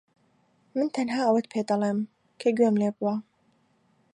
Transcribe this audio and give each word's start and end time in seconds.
من 0.77 0.87
تەنها 0.95 1.21
ئەوەت 1.25 1.45
پێدەڵێم 1.53 1.99
کە 2.41 2.49
گوێم 2.57 2.75
لێ 2.81 2.89
بووە. 2.97 3.15